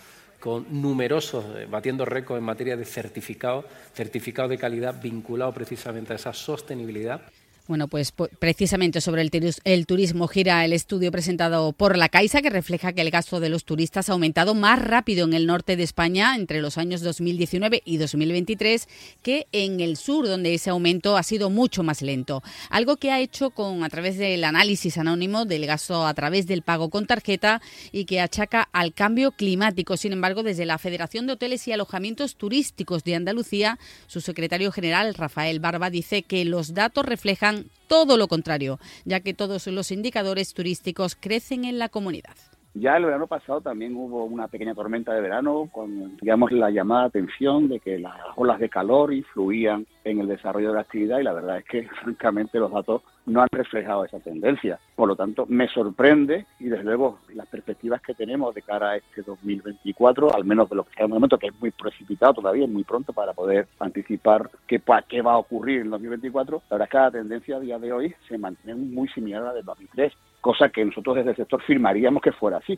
con 0.41 0.65
numerosos, 0.69 1.45
eh, 1.55 1.67
batiendo 1.71 2.03
récords 2.03 2.39
en 2.39 2.43
materia 2.43 2.75
de 2.75 2.83
certificados, 2.83 3.63
certificados 3.93 4.49
de 4.49 4.57
calidad 4.57 5.01
vinculados 5.01 5.55
precisamente 5.55 6.11
a 6.11 6.17
esa 6.17 6.33
sostenibilidad. 6.33 7.21
Bueno, 7.65 7.87
pues 7.87 8.11
precisamente 8.11 8.99
sobre 8.99 9.21
el, 9.21 9.85
turismo 9.85 10.27
gira 10.27 10.65
el 10.65 10.73
estudio 10.73 11.13
presentado 11.13 11.71
por 11.71 11.97
la 11.97 12.09
Caixa 12.09 12.41
que 12.41 12.49
refleja 12.49 12.91
que 12.91 12.99
el 12.99 13.09
gasto 13.09 13.39
de 13.39 13.47
los 13.47 13.63
turistas 13.63 14.09
ha 14.09 14.11
aumentado 14.11 14.53
más 14.53 14.81
rápido 14.81 15.25
en 15.25 15.33
el 15.33 15.45
norte 15.45 15.77
de 15.77 15.83
España 15.83 16.35
entre 16.35 16.61
los 16.61 16.77
años 16.77 16.99
2019 16.99 17.81
y 17.85 17.95
2023 17.95 18.89
que 19.21 19.47
en 19.53 19.79
el 19.79 19.95
sur, 19.95 20.27
donde 20.27 20.53
ese 20.53 20.71
aumento 20.71 21.15
ha 21.15 21.23
sido 21.23 21.49
mucho 21.49 21.83
más 21.83 22.01
lento. 22.01 22.43
Algo 22.69 22.97
que 22.97 23.11
ha 23.11 23.21
hecho 23.21 23.51
con 23.51 23.85
a 23.85 23.89
través 23.89 24.17
del 24.17 24.43
análisis 24.43 24.97
anónimo 24.97 25.45
del 25.45 25.65
gasto 25.65 26.05
a 26.05 26.13
través 26.13 26.47
del 26.47 26.63
pago 26.63 26.89
con 26.89 27.05
tarjeta 27.05 27.61
y 27.93 28.03
que 28.03 28.19
achaca 28.19 28.67
al 28.73 28.93
cambio 28.93 29.31
climático. 29.31 29.95
Sin 29.95 30.11
embargo, 30.11 30.43
desde 30.43 30.65
la 30.65 30.79
Federación 30.79 31.27
de 31.27 31.33
Hoteles 31.33 31.65
y 31.69 31.71
Alojamientos 31.71 32.35
Turísticos 32.35 33.05
de 33.05 33.15
Andalucía, 33.15 33.79
su 34.07 34.19
secretario 34.19 34.69
general 34.73 35.13
Rafael 35.13 35.61
Barba 35.61 35.89
dice 35.89 36.23
que 36.23 36.43
los 36.43 36.73
datos 36.73 37.05
reflejan 37.05 37.52
todo 37.87 38.17
lo 38.17 38.27
contrario, 38.27 38.79
ya 39.05 39.19
que 39.19 39.33
todos 39.33 39.67
los 39.67 39.91
indicadores 39.91 40.53
turísticos 40.53 41.15
crecen 41.19 41.65
en 41.65 41.79
la 41.79 41.89
comunidad. 41.89 42.35
Ya 42.75 42.97
el 42.97 43.05
verano 43.05 43.27
pasado 43.27 43.61
también 43.61 43.95
hubo 43.95 44.23
una 44.25 44.47
pequeña 44.47 44.73
tormenta 44.73 45.13
de 45.13 45.21
verano 45.21 45.69
con, 45.71 46.17
digamos, 46.17 46.51
la 46.51 46.71
llamada 46.71 47.05
atención 47.05 47.69
de 47.69 47.79
que 47.79 47.99
las 47.99 48.15
olas 48.35 48.59
de 48.59 48.67
calor 48.67 49.13
influían 49.13 49.85
en 50.03 50.19
el 50.19 50.27
desarrollo 50.27 50.69
de 50.69 50.73
la 50.73 50.81
actividad 50.81 51.19
y 51.19 51.23
la 51.23 51.33
verdad 51.33 51.59
es 51.59 51.65
que, 51.65 51.87
francamente, 52.01 52.57
los 52.57 52.71
datos 52.71 53.03
no 53.27 53.41
han 53.43 53.47
reflejado 53.51 54.05
esa 54.05 54.19
tendencia. 54.19 54.79
Por 54.95 55.07
lo 55.07 55.15
tanto, 55.15 55.45
me 55.47 55.67
sorprende 55.67 56.47
y, 56.59 56.65
desde 56.65 56.83
luego, 56.83 57.19
las 57.35 57.45
perspectivas 57.45 58.01
que 58.01 58.15
tenemos 58.15 58.55
de 58.55 58.63
cara 58.63 58.91
a 58.91 58.95
este 58.97 59.21
2024, 59.21 60.35
al 60.35 60.43
menos 60.43 60.67
de 60.67 60.75
lo 60.75 60.83
que 60.83 60.89
está 60.89 61.03
en 61.03 61.09
el 61.09 61.13
momento, 61.13 61.37
que 61.37 61.47
es 61.47 61.61
muy 61.61 61.69
precipitado 61.69 62.33
todavía, 62.33 62.65
es 62.65 62.71
muy 62.71 62.83
pronto 62.83 63.13
para 63.13 63.33
poder 63.33 63.67
anticipar 63.79 64.49
qué, 64.65 64.81
qué 65.07 65.21
va 65.21 65.33
a 65.33 65.37
ocurrir 65.37 65.81
en 65.81 65.85
el 65.85 65.91
2024, 65.91 66.63
la 66.71 66.77
verdad 66.77 66.87
es 66.87 66.91
que 66.91 66.97
la 66.97 67.11
tendencia 67.11 67.57
a 67.57 67.59
día 67.59 67.77
de 67.77 67.93
hoy 67.93 68.15
se 68.27 68.39
mantiene 68.39 68.73
muy 68.73 69.07
similar 69.09 69.43
a 69.43 69.45
la 69.45 69.53
del 69.53 69.65
2003 69.65 70.11
cosa 70.43 70.67
que 70.67 70.83
nosotros 70.83 71.15
desde 71.15 71.31
el 71.31 71.37
sector 71.37 71.61
firmaríamos 71.63 72.21
que 72.21 72.33
fuera 72.33 72.57
así. 72.57 72.77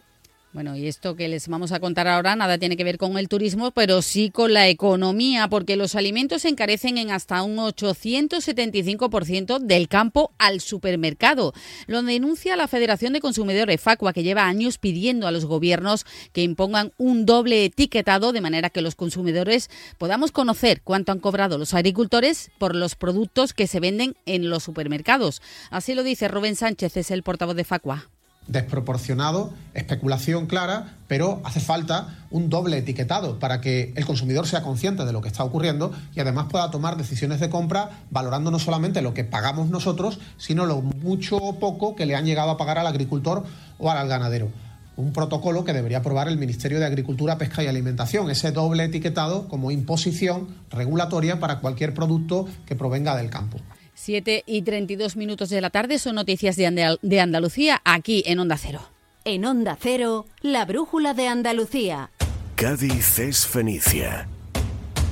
Bueno, 0.56 0.78
y 0.78 0.88
esto 0.88 1.18
que 1.18 1.28
les 1.28 1.50
vamos 1.50 1.74
a 1.74 1.82
contar 1.82 2.08
ahora 2.08 2.38
nada 2.38 2.58
tiene 2.58 2.78
que 2.78 2.86
ver 2.86 2.98
con 2.98 3.18
el 3.18 3.28
turismo, 3.28 3.72
pero 3.72 4.02
sí 4.02 4.30
con 4.30 4.54
la 4.54 4.70
economía, 4.70 5.50
porque 5.50 5.76
los 5.76 5.96
alimentos 5.96 6.44
se 6.44 6.48
encarecen 6.48 6.98
en 6.98 7.12
hasta 7.12 7.44
un 7.44 7.58
875% 7.58 9.60
del 9.60 9.90
campo 9.90 10.32
al 10.38 10.62
supermercado. 10.62 11.54
Lo 11.88 12.02
denuncia 12.04 12.56
la 12.56 12.70
Federación 12.70 13.12
de 13.12 13.20
Consumidores 13.20 13.82
Facua, 13.82 14.14
que 14.14 14.24
lleva 14.24 14.48
años 14.48 14.78
pidiendo 14.78 15.28
a 15.28 15.32
los 15.32 15.44
gobiernos 15.44 16.06
que 16.32 16.44
impongan 16.44 16.94
un 16.98 17.26
doble 17.26 17.66
etiquetado 17.66 18.32
de 18.32 18.40
manera 18.40 18.70
que 18.70 18.82
los 18.82 18.96
consumidores 18.96 19.70
podamos 19.98 20.32
conocer 20.32 20.82
cuánto 20.84 21.12
han 21.12 21.20
cobrado 21.20 21.58
los 21.58 21.74
agricultores 21.74 22.50
por 22.60 22.78
los 22.78 22.96
productos 22.96 23.52
que 23.52 23.68
se 23.68 23.82
venden 23.82 24.16
en 24.26 24.50
los 24.50 24.64
supermercados. 24.64 25.42
Así 25.70 25.96
lo 25.96 26.04
dice 26.04 26.30
Rubén 26.30 26.56
Sánchez, 26.56 26.96
es 26.96 27.12
el 27.12 27.24
portavoz 27.24 27.58
de 27.58 27.66
Facua 27.66 28.10
desproporcionado, 28.48 29.54
especulación 29.74 30.46
clara, 30.46 30.96
pero 31.08 31.42
hace 31.44 31.60
falta 31.60 32.16
un 32.30 32.50
doble 32.50 32.78
etiquetado 32.78 33.40
para 33.40 33.62
que 33.62 33.94
el 33.96 34.06
consumidor 34.06 34.48
sea 34.48 34.62
consciente 34.62 35.06
de 35.06 35.14
lo 35.14 35.22
que 35.22 35.28
está 35.28 35.44
ocurriendo 35.44 35.92
y 36.16 36.20
además 36.20 36.48
pueda 36.50 36.70
tomar 36.72 36.98
decisiones 36.98 37.40
de 37.40 37.50
compra 37.50 37.90
valorando 38.12 38.52
no 38.52 38.60
solamente 38.60 39.02
lo 39.02 39.14
que 39.14 39.24
pagamos 39.24 39.70
nosotros, 39.70 40.20
sino 40.38 40.66
lo 40.66 40.82
mucho 40.82 41.38
o 41.38 41.60
poco 41.60 41.96
que 41.96 42.06
le 42.06 42.16
han 42.16 42.26
llegado 42.26 42.52
a 42.52 42.58
pagar 42.58 42.78
al 42.78 42.88
agricultor 42.88 43.44
o 43.80 43.90
al 43.90 44.08
ganadero. 44.08 44.50
Un 44.98 45.12
protocolo 45.12 45.66
que 45.66 45.74
debería 45.74 45.98
aprobar 45.98 46.30
el 46.30 46.38
Ministerio 46.38 46.80
de 46.80 46.86
Agricultura, 46.86 47.38
Pesca 47.38 47.62
y 47.64 47.68
Alimentación, 47.68 48.30
ese 48.30 48.52
doble 48.52 48.86
etiquetado 48.86 49.50
como 49.50 49.72
imposición 49.72 50.48
regulatoria 50.70 51.40
para 51.40 51.60
cualquier 51.60 51.94
producto 51.94 52.48
que 52.66 52.76
provenga 52.76 53.18
del 53.18 53.30
campo. 53.30 53.58
7 53.96 54.44
y 54.46 54.62
32 54.62 55.16
minutos 55.16 55.50
de 55.50 55.62
la 55.62 55.70
tarde 55.70 55.98
son 56.00 56.16
noticias 56.16 56.56
de, 56.56 57.20
Andalucía 57.20 57.82
aquí 57.86 58.24
en 58.28 58.40
Onda 58.40 58.58
Cero. 58.58 58.82
En 59.24 59.46
Onda 59.46 59.78
Cero, 59.82 60.28
la 60.42 60.66
brújula 60.66 61.14
de 61.14 61.28
Andalucía. 61.28 62.12
Cádiz 62.56 63.20
es 63.20 63.48
Fenicia. 63.48 64.28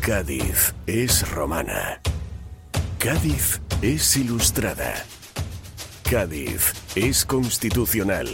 Cádiz 0.02 0.76
es 0.86 1.30
romana. 1.32 2.02
Cádiz 3.00 3.62
es 3.82 4.16
ilustrada. 4.18 4.94
Cádiz 6.10 6.74
es 6.96 7.26
constitucional. 7.26 8.28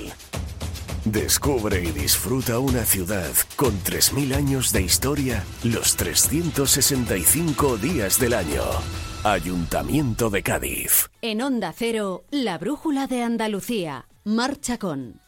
Descubre 1.05 1.81
y 1.81 1.91
disfruta 1.91 2.59
una 2.59 2.83
ciudad 2.83 3.31
con 3.55 3.71
3.000 3.83 4.35
años 4.35 4.73
de 4.73 4.81
historia 4.81 5.43
los 5.63 5.95
365 5.95 7.77
días 7.77 8.19
del 8.19 8.33
año. 8.33 8.63
Ayuntamiento 9.23 10.29
de 10.29 10.41
Cádiz. 10.41 11.11
En 11.21 11.41
Onda 11.41 11.73
Cero, 11.75 12.23
la 12.31 12.57
brújula 12.57 13.05
de 13.05 13.21
Andalucía. 13.21 14.07
Marcha 14.23 14.77
con. 14.77 15.19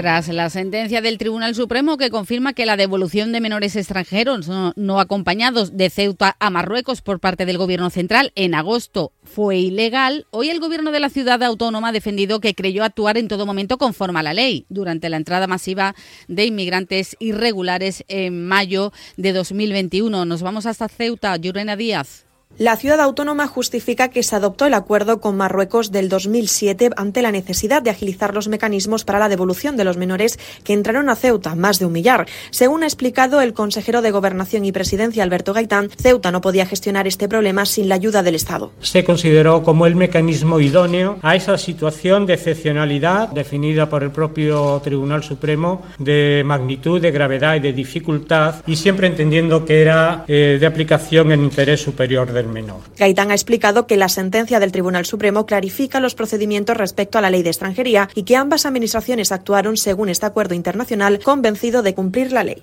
Tras 0.00 0.28
la 0.28 0.48
sentencia 0.48 1.02
del 1.02 1.18
Tribunal 1.18 1.54
Supremo 1.54 1.98
que 1.98 2.08
confirma 2.08 2.54
que 2.54 2.64
la 2.64 2.78
devolución 2.78 3.32
de 3.32 3.42
menores 3.42 3.76
extranjeros 3.76 4.48
no, 4.48 4.98
acompañados 4.98 5.76
de 5.76 5.90
Ceuta 5.90 6.36
a 6.40 6.48
Marruecos 6.48 7.02
por 7.02 7.20
parte 7.20 7.44
del 7.44 7.58
Gobierno 7.58 7.90
central 7.90 8.32
en 8.34 8.54
agosto 8.54 9.12
fue 9.24 9.58
ilegal, 9.58 10.26
hoy 10.30 10.48
el 10.48 10.58
Gobierno 10.58 10.90
de 10.90 11.00
la 11.00 11.10
ciudad 11.10 11.42
autónoma 11.42 11.88
ha 11.88 11.92
defendido 11.92 12.40
que 12.40 12.54
creyó 12.54 12.82
actuar 12.82 13.18
en 13.18 13.28
todo 13.28 13.44
momento 13.44 13.76
conforme 13.76 14.20
a 14.20 14.22
la 14.22 14.32
ley 14.32 14.64
durante 14.70 15.10
la 15.10 15.18
entrada 15.18 15.46
masiva 15.46 15.94
de 16.28 16.46
inmigrantes 16.46 17.14
irregulares 17.18 18.02
en 18.08 18.46
mayo 18.46 18.94
de 19.18 19.34
2021. 19.34 20.24
Nos 20.24 20.40
vamos 20.40 20.64
hasta 20.64 20.88
Ceuta. 20.88 21.36
Yurena 21.36 21.76
Díaz. 21.76 22.29
La 22.58 22.76
ciudad 22.76 23.00
autónoma 23.00 23.46
justifica 23.46 24.08
que 24.08 24.22
se 24.22 24.36
adoptó 24.36 24.66
el 24.66 24.74
acuerdo 24.74 25.20
con 25.20 25.36
Marruecos 25.36 25.92
del 25.92 26.10
2007 26.10 26.90
ante 26.96 27.22
la 27.22 27.32
necesidad 27.32 27.80
de 27.80 27.88
agilizar 27.88 28.34
los 28.34 28.48
mecanismos 28.48 29.04
para 29.04 29.18
la 29.18 29.30
devolución 29.30 29.78
de 29.78 29.84
los 29.84 29.96
menores 29.96 30.38
que 30.62 30.74
entraron 30.74 31.08
a 31.08 31.16
Ceuta, 31.16 31.54
más 31.54 31.78
de 31.78 31.86
un 31.86 31.92
millar. 31.92 32.26
Según 32.50 32.82
ha 32.82 32.86
explicado 32.86 33.40
el 33.40 33.54
consejero 33.54 34.02
de 34.02 34.10
Gobernación 34.10 34.66
y 34.66 34.72
Presidencia, 34.72 35.22
Alberto 35.22 35.54
Gaitán, 35.54 35.88
Ceuta 35.96 36.30
no 36.30 36.42
podía 36.42 36.66
gestionar 36.66 37.06
este 37.06 37.28
problema 37.28 37.64
sin 37.64 37.88
la 37.88 37.94
ayuda 37.94 38.22
del 38.22 38.34
Estado. 38.34 38.72
Se 38.80 39.04
consideró 39.04 39.62
como 39.62 39.86
el 39.86 39.96
mecanismo 39.96 40.60
idóneo 40.60 41.18
a 41.22 41.36
esa 41.36 41.56
situación 41.56 42.26
de 42.26 42.34
excepcionalidad 42.34 43.28
definida 43.28 43.88
por 43.88 44.02
el 44.02 44.10
propio 44.10 44.80
Tribunal 44.84 45.22
Supremo 45.22 45.82
de 45.98 46.42
magnitud, 46.44 47.00
de 47.00 47.10
gravedad 47.10 47.54
y 47.54 47.60
de 47.60 47.72
dificultad, 47.72 48.56
y 48.66 48.76
siempre 48.76 49.06
entendiendo 49.06 49.64
que 49.64 49.80
era 49.80 50.24
eh, 50.28 50.58
de 50.60 50.66
aplicación 50.66 51.32
en 51.32 51.44
interés 51.44 51.80
superior 51.80 52.30
de 52.30 52.39
menor. 52.48 52.80
Gaitán 52.96 53.30
ha 53.30 53.34
explicado 53.34 53.86
que 53.86 53.96
la 53.96 54.08
sentencia 54.08 54.60
del 54.60 54.72
Tribunal 54.72 55.06
Supremo 55.06 55.46
clarifica 55.46 56.00
los 56.00 56.14
procedimientos 56.14 56.76
respecto 56.76 57.18
a 57.18 57.20
la 57.20 57.30
ley 57.30 57.42
de 57.42 57.50
extranjería 57.50 58.08
y 58.14 58.24
que 58.24 58.36
ambas 58.36 58.66
administraciones 58.66 59.32
actuaron 59.32 59.76
según 59.76 60.08
este 60.08 60.26
acuerdo 60.26 60.54
internacional 60.54 61.20
convencido 61.20 61.82
de 61.82 61.94
cumplir 61.94 62.32
la 62.32 62.44
ley. 62.44 62.62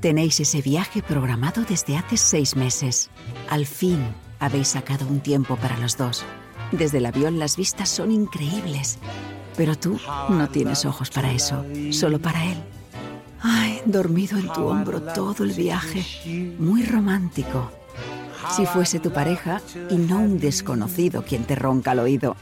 Tenéis 0.00 0.38
ese 0.40 0.60
viaje 0.60 1.02
programado 1.02 1.62
desde 1.66 1.96
hace 1.96 2.16
seis 2.16 2.56
meses. 2.56 3.10
Al 3.48 3.64
fin 3.66 3.98
habéis 4.38 4.68
sacado 4.68 5.06
un 5.06 5.20
tiempo 5.20 5.56
para 5.56 5.78
los 5.78 5.96
dos. 5.96 6.24
Desde 6.72 6.98
el 6.98 7.06
avión 7.06 7.38
las 7.38 7.56
vistas 7.56 7.88
son 7.88 8.10
increíbles. 8.10 8.98
Pero 9.56 9.76
tú 9.76 9.98
no 10.28 10.48
tienes 10.50 10.84
ojos 10.84 11.10
para 11.10 11.32
eso, 11.32 11.64
solo 11.90 12.18
para 12.18 12.44
él. 12.44 12.56
Ay, 13.40 13.80
dormido 13.84 14.36
en 14.38 14.52
tu 14.52 14.66
hombro 14.66 15.00
todo 15.00 15.44
el 15.44 15.52
viaje. 15.52 16.04
Muy 16.58 16.82
romántico 16.82 17.70
si 18.50 18.66
fuese 18.66 19.00
tu 19.00 19.12
pareja 19.12 19.60
y 19.90 19.96
no 19.96 20.18
un 20.18 20.38
desconocido 20.38 21.24
quien 21.24 21.44
te 21.44 21.54
ronca 21.54 21.92
al 21.92 22.00
oído. 22.00 22.36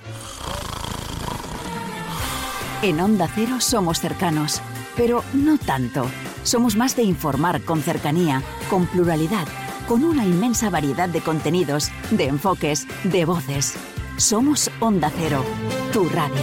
En 2.83 3.01
Onda 3.01 3.29
Cero 3.33 3.61
somos 3.61 4.01
cercanos, 4.01 4.61
pero 4.97 5.23
no 5.33 5.57
tanto. 5.59 6.07
Somos 6.43 6.75
más 6.75 6.97
de 6.97 7.05
informar 7.05 7.63
con 7.63 7.81
cercanía, 7.81 8.43
con 8.69 8.87
pluralidad, 8.87 9.47
con 9.87 10.03
una 10.03 10.25
inmensa 10.25 10.69
variedad 10.69 11.09
de 11.09 11.21
contenidos, 11.21 11.91
de 12.11 12.27
enfoques, 12.27 12.87
de 13.05 13.25
voces. 13.25 13.75
Somos 14.17 14.71
Onda 14.81 15.13
Cero, 15.17 15.45
tu 15.93 16.09
radio. 16.09 16.43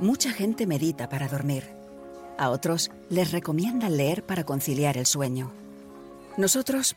Mucha 0.00 0.32
gente 0.32 0.66
medita 0.66 1.08
para 1.08 1.28
dormir. 1.28 1.62
A 2.36 2.50
otros 2.50 2.90
les 3.08 3.30
recomiendan 3.30 3.96
leer 3.96 4.24
para 4.24 4.42
conciliar 4.42 4.96
el 4.96 5.06
sueño. 5.06 5.52
Nosotros 6.36 6.96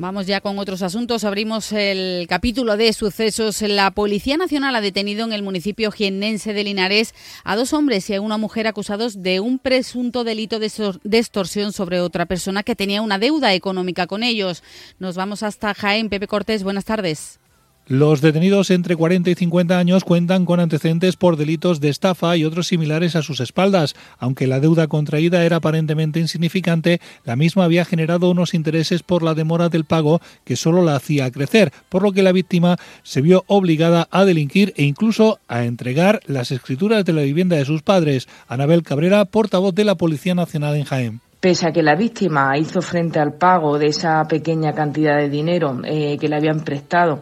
Vamos 0.00 0.28
ya 0.28 0.40
con 0.40 0.60
otros 0.60 0.82
asuntos. 0.82 1.24
Abrimos 1.24 1.72
el 1.72 2.28
capítulo 2.28 2.76
de 2.76 2.92
sucesos. 2.92 3.62
La 3.62 3.90
Policía 3.90 4.36
Nacional 4.36 4.76
ha 4.76 4.80
detenido 4.80 5.24
en 5.24 5.32
el 5.32 5.42
municipio 5.42 5.90
jiennense 5.90 6.52
de 6.52 6.62
Linares 6.62 7.16
a 7.42 7.56
dos 7.56 7.72
hombres 7.72 8.08
y 8.08 8.14
a 8.14 8.20
una 8.20 8.36
mujer 8.36 8.68
acusados 8.68 9.24
de 9.24 9.40
un 9.40 9.58
presunto 9.58 10.22
delito 10.22 10.60
de 10.60 11.18
extorsión 11.18 11.72
sobre 11.72 12.00
otra 12.00 12.26
persona 12.26 12.62
que 12.62 12.76
tenía 12.76 13.02
una 13.02 13.18
deuda 13.18 13.54
económica 13.54 14.06
con 14.06 14.22
ellos. 14.22 14.62
Nos 15.00 15.16
vamos 15.16 15.42
hasta 15.42 15.74
Jaén. 15.74 16.10
Pepe 16.10 16.28
Cortés, 16.28 16.62
buenas 16.62 16.84
tardes. 16.84 17.40
Los 17.88 18.20
detenidos 18.20 18.70
entre 18.70 18.96
40 18.96 19.30
y 19.30 19.34
50 19.34 19.78
años 19.78 20.04
cuentan 20.04 20.44
con 20.44 20.60
antecedentes 20.60 21.16
por 21.16 21.38
delitos 21.38 21.80
de 21.80 21.88
estafa 21.88 22.36
y 22.36 22.44
otros 22.44 22.66
similares 22.66 23.16
a 23.16 23.22
sus 23.22 23.40
espaldas. 23.40 23.96
Aunque 24.18 24.46
la 24.46 24.60
deuda 24.60 24.88
contraída 24.88 25.42
era 25.42 25.56
aparentemente 25.56 26.20
insignificante, 26.20 27.00
la 27.24 27.34
misma 27.34 27.64
había 27.64 27.86
generado 27.86 28.30
unos 28.30 28.52
intereses 28.52 29.02
por 29.02 29.22
la 29.22 29.32
demora 29.32 29.70
del 29.70 29.86
pago 29.86 30.20
que 30.44 30.54
solo 30.54 30.82
la 30.82 30.96
hacía 30.96 31.30
crecer, 31.30 31.72
por 31.88 32.02
lo 32.02 32.12
que 32.12 32.22
la 32.22 32.32
víctima 32.32 32.76
se 33.04 33.22
vio 33.22 33.44
obligada 33.46 34.06
a 34.10 34.26
delinquir 34.26 34.74
e 34.76 34.82
incluso 34.82 35.38
a 35.48 35.64
entregar 35.64 36.20
las 36.26 36.50
escrituras 36.50 37.06
de 37.06 37.14
la 37.14 37.22
vivienda 37.22 37.56
de 37.56 37.64
sus 37.64 37.80
padres. 37.80 38.28
Anabel 38.48 38.82
Cabrera, 38.82 39.24
portavoz 39.24 39.74
de 39.74 39.84
la 39.84 39.94
Policía 39.94 40.34
Nacional 40.34 40.76
en 40.76 40.84
Jaén. 40.84 41.20
Pese 41.40 41.68
a 41.68 41.72
que 41.72 41.84
la 41.84 41.94
víctima 41.94 42.58
hizo 42.58 42.82
frente 42.82 43.20
al 43.20 43.32
pago 43.34 43.78
de 43.78 43.86
esa 43.86 44.26
pequeña 44.26 44.74
cantidad 44.74 45.16
de 45.16 45.30
dinero 45.30 45.80
eh, 45.84 46.18
que 46.20 46.28
le 46.28 46.34
habían 46.34 46.64
prestado, 46.64 47.20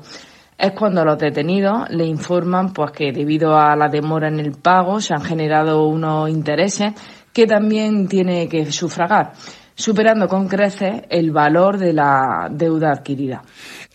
es 0.58 0.72
cuando 0.72 1.04
los 1.04 1.18
detenidos 1.18 1.90
le 1.90 2.06
informan 2.06 2.72
pues 2.72 2.90
que 2.92 3.12
debido 3.12 3.58
a 3.58 3.76
la 3.76 3.88
demora 3.88 4.28
en 4.28 4.40
el 4.40 4.52
pago 4.52 5.00
se 5.00 5.14
han 5.14 5.22
generado 5.22 5.86
unos 5.86 6.30
intereses 6.30 6.94
que 7.32 7.46
también 7.46 8.08
tiene 8.08 8.48
que 8.48 8.72
sufragar, 8.72 9.32
superando 9.74 10.26
con 10.26 10.48
creces 10.48 11.02
el 11.10 11.30
valor 11.30 11.76
de 11.76 11.92
la 11.92 12.48
deuda 12.50 12.92
adquirida. 12.92 13.42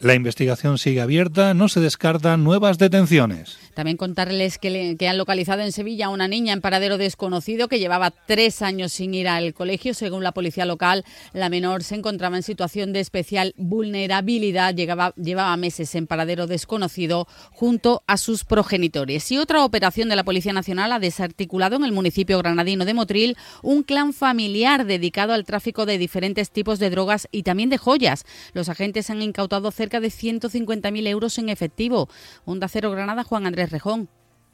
La 0.01 0.15
investigación 0.15 0.79
sigue 0.79 0.99
abierta, 0.99 1.53
no 1.53 1.69
se 1.69 1.79
descartan 1.79 2.43
nuevas 2.43 2.79
detenciones. 2.79 3.59
También 3.75 3.97
contarles 3.97 4.57
que, 4.57 4.97
han 5.07 5.17
localizado 5.19 5.61
en 5.61 5.71
Sevilla 5.71 6.07
a 6.07 6.09
una 6.09 6.27
niña 6.27 6.53
en 6.53 6.61
paradero 6.61 6.97
desconocido 6.97 7.67
que 7.67 7.77
llevaba 7.77 8.09
tres 8.09 8.63
años 8.63 8.93
sin 8.93 9.13
ir 9.13 9.27
al 9.27 9.53
colegio. 9.53 9.93
Según 9.93 10.23
la 10.23 10.31
policía 10.31 10.65
local, 10.65 11.05
la 11.33 11.49
menor 11.49 11.83
se 11.83 11.93
encontraba 11.93 12.35
en 12.35 12.41
situación 12.41 12.93
de 12.93 12.99
especial 12.99 13.53
vulnerabilidad, 13.57 14.73
llevaba 14.73 15.57
meses 15.57 15.93
en 15.93 16.07
paradero 16.07 16.47
desconocido 16.47 17.27
junto 17.51 18.01
a 18.07 18.17
sus 18.17 18.43
progenitores. 18.43 19.31
Y 19.31 19.37
otra 19.37 19.63
operación 19.63 20.09
de 20.09 20.15
la 20.15 20.23
Policía 20.23 20.51
Nacional 20.51 20.93
ha 20.93 20.99
desarticulado 20.99 21.75
en 21.75 21.83
el 21.83 21.91
municipio 21.91 22.39
granadino 22.39 22.85
de 22.85 22.95
Motril 22.95 23.37
un 23.61 23.83
clan 23.83 24.13
familiar 24.13 24.87
dedicado 24.87 25.33
al 25.33 25.45
tráfico 25.45 25.85
de 25.85 25.99
diferentes 25.99 26.49
tipos 26.49 26.79
de 26.79 26.89
drogas 26.89 27.27
y 27.31 27.43
también 27.43 27.69
de 27.69 27.77
joyas. 27.77 28.25
Los 28.53 28.67
agentes 28.67 29.11
han 29.11 29.21
incautado 29.21 29.69
cerca 29.69 29.90
de 29.99 30.07
150.000 30.07 31.07
euros 31.07 31.37
en 31.37 31.49
efectivo. 31.49 32.09
Onda 32.45 32.67
Cero 32.67 32.91
Granada, 32.91 33.23
Juan 33.23 33.45
Andrés 33.45 33.71
Rejón. 33.71 34.09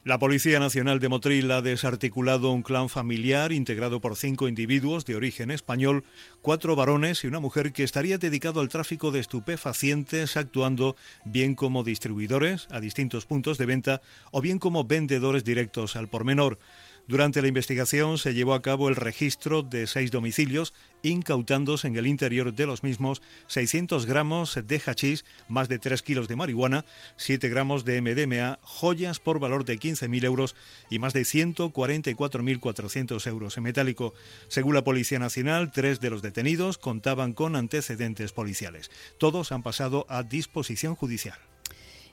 La 0.08 0.18
Policía 0.18 0.58
Nacional 0.58 1.00
de 1.00 1.10
Motril 1.10 1.50
ha 1.50 1.60
desarticulado 1.60 2.50
un 2.50 2.62
clan 2.62 2.88
familiar 2.88 3.52
integrado 3.52 4.00
por 4.00 4.16
cinco 4.16 4.48
individuos 4.48 5.04
de 5.04 5.16
origen 5.16 5.50
español, 5.50 6.04
cuatro 6.40 6.74
varones 6.76 7.24
y 7.24 7.26
una 7.26 7.40
mujer 7.40 7.74
que 7.74 7.82
estaría 7.82 8.16
dedicado 8.16 8.60
al 8.60 8.70
tráfico 8.70 9.10
de 9.10 9.20
estupefacientes, 9.20 10.38
actuando 10.38 10.96
bien 11.26 11.54
como 11.54 11.84
distribuidores 11.84 12.68
a 12.70 12.80
distintos 12.80 13.26
puntos 13.26 13.58
de 13.58 13.66
venta 13.66 14.00
o 14.30 14.40
bien 14.40 14.58
como 14.58 14.84
vendedores 14.84 15.44
directos 15.44 15.94
al 15.94 16.08
por 16.08 16.24
menor. 16.24 16.58
Durante 17.08 17.40
la 17.40 17.48
investigación 17.48 18.18
se 18.18 18.34
llevó 18.34 18.52
a 18.52 18.60
cabo 18.60 18.90
el 18.90 18.96
registro 18.96 19.62
de 19.62 19.86
seis 19.86 20.10
domicilios, 20.10 20.74
incautándose 21.02 21.88
en 21.88 21.96
el 21.96 22.06
interior 22.06 22.54
de 22.54 22.66
los 22.66 22.82
mismos 22.82 23.22
600 23.46 24.04
gramos 24.04 24.60
de 24.62 24.78
hachís, 24.78 25.24
más 25.48 25.70
de 25.70 25.78
3 25.78 26.02
kilos 26.02 26.28
de 26.28 26.36
marihuana, 26.36 26.84
7 27.16 27.48
gramos 27.48 27.86
de 27.86 28.02
MDMA, 28.02 28.58
joyas 28.60 29.20
por 29.20 29.40
valor 29.40 29.64
de 29.64 29.78
15.000 29.78 30.24
euros 30.24 30.54
y 30.90 30.98
más 30.98 31.14
de 31.14 31.22
144.400 31.22 33.26
euros 33.26 33.56
en 33.56 33.62
metálico. 33.62 34.12
Según 34.48 34.74
la 34.74 34.84
Policía 34.84 35.18
Nacional, 35.18 35.72
tres 35.72 36.00
de 36.00 36.10
los 36.10 36.20
detenidos 36.20 36.76
contaban 36.76 37.32
con 37.32 37.56
antecedentes 37.56 38.32
policiales. 38.32 38.90
Todos 39.16 39.50
han 39.50 39.62
pasado 39.62 40.04
a 40.10 40.24
disposición 40.24 40.94
judicial. 40.94 41.38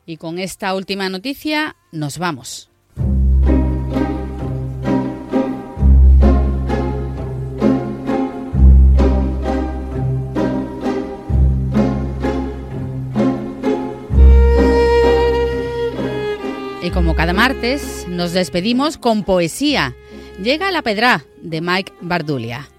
Y 0.06 0.16
con 0.16 0.40
esta 0.40 0.74
última 0.74 1.10
noticia 1.10 1.76
nos 1.92 2.18
vamos. 2.18 2.70
Como 16.96 17.14
cada 17.14 17.34
martes, 17.34 18.08
nos 18.08 18.32
despedimos 18.32 18.98
con 18.98 19.26
poesía. 19.26 19.94
Llega 20.42 20.72
La 20.72 20.82
Pedra, 20.82 21.26
de 21.42 21.60
Mike 21.60 21.92
Bardulia. 22.00 22.70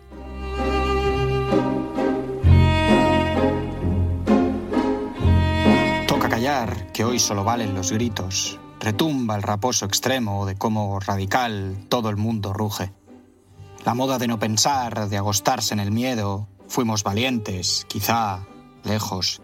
Toca 6.09 6.31
callar, 6.31 6.91
que 6.95 7.05
hoy 7.05 7.19
solo 7.19 7.45
valen 7.45 7.75
los 7.75 7.93
gritos. 7.93 8.59
Retumba 8.81 9.37
el 9.37 9.43
raposo 9.43 9.85
extremo 9.85 10.47
de 10.47 10.57
cómo 10.57 10.99
radical 10.99 11.77
todo 11.91 12.09
el 12.09 12.17
mundo 12.17 12.55
ruge. 12.55 12.95
La 13.85 13.93
moda 13.93 14.17
de 14.17 14.29
no 14.29 14.39
pensar, 14.39 15.11
de 15.11 15.19
agostarse 15.19 15.75
en 15.75 15.81
el 15.81 15.91
miedo. 15.91 16.49
Fuimos 16.69 17.03
valientes, 17.03 17.85
quizá 17.87 18.47
lejos. 18.83 19.43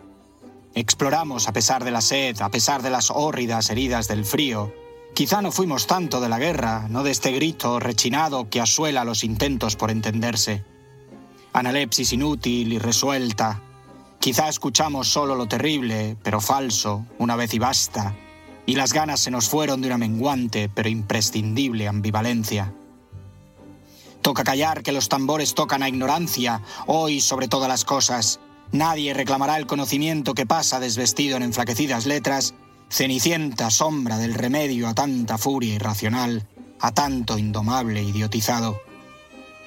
Exploramos 0.75 1.49
a 1.49 1.53
pesar 1.53 1.85
de 1.85 1.91
la 1.91 2.01
sed, 2.01 2.41
a 2.41 2.51
pesar 2.51 2.83
de 2.83 2.91
las 2.91 3.11
hórridas 3.11 3.69
heridas 3.69 4.09
del 4.09 4.25
frío. 4.25 4.73
Quizá 5.15 5.43
no 5.43 5.53
fuimos 5.53 5.87
tanto 5.87 6.21
de 6.21 6.31
la 6.31 6.39
guerra, 6.39 6.87
no 6.89 7.03
de 7.03 7.11
este 7.11 7.33
grito 7.33 7.79
rechinado 7.79 8.49
que 8.49 8.61
asuela 8.61 9.05
los 9.05 9.23
intentos 9.23 9.77
por 9.77 9.91
entenderse. 9.91 10.65
Analepsis 11.53 12.15
inútil 12.15 12.73
y 12.73 12.79
resuelta. 12.79 13.61
Quizá 14.19 14.49
escuchamos 14.49 15.09
solo 15.09 15.35
lo 15.35 15.47
terrible, 15.47 16.17
pero 16.23 16.41
falso, 16.41 17.05
una 17.19 17.37
vez 17.37 17.53
y 17.53 17.59
basta. 17.59 18.15
Y 18.65 18.77
las 18.77 18.95
ganas 18.95 19.21
se 19.21 19.31
nos 19.31 19.51
fueron 19.51 19.83
de 19.83 19.89
una 19.89 19.99
menguante, 19.99 20.71
pero 20.71 20.89
imprescindible 20.89 21.89
ambivalencia. 21.89 22.73
Toca 24.23 24.45
callar 24.45 24.83
que 24.83 24.93
los 24.93 25.11
tambores 25.11 25.53
tocan 25.55 25.83
a 25.83 25.89
ignorancia, 25.89 26.63
hoy 26.87 27.21
sobre 27.21 27.49
todas 27.49 27.69
las 27.69 27.85
cosas, 27.85 28.41
Nadie 28.73 29.13
reclamará 29.13 29.59
el 29.59 29.67
conocimiento 29.67 30.33
que 30.33 30.47
pasa 30.47 30.81
desvestido 30.81 31.37
en 31.37 31.43
enflaquecidas 31.43 32.07
letras, 32.07 32.55
cenicienta 32.89 33.71
sombra 33.71 34.17
del 34.17 34.33
remedio 34.33 34.89
a 34.89 34.95
tanta 34.95 35.37
furia 35.37 35.75
irracional, 35.75 36.49
a 36.81 36.93
tanto 36.93 37.37
indomable 37.37 38.03
idiotizado. 38.03 38.81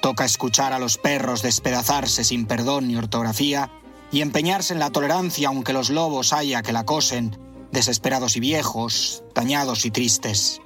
Toca 0.02 0.26
escuchar 0.26 0.74
a 0.74 0.80
los 0.80 0.98
perros 0.98 1.44
despedazarse 1.44 2.24
sin 2.24 2.48
perdón 2.48 2.88
ni 2.88 2.96
ortografía 2.96 3.72
y 4.12 4.22
empeñarse 4.22 4.74
en 4.74 4.80
la 4.80 4.90
tolerancia 4.90 5.50
aunque 5.50 5.74
los 5.74 5.92
lobos 5.92 6.34
haya 6.34 6.64
que 6.64 6.74
la 6.74 6.84
cosen, 6.84 7.38
desesperados 7.72 8.36
y 8.38 8.40
viejos, 8.40 9.24
dañados 9.36 9.86
y 9.86 9.92
tristes. 9.92 10.62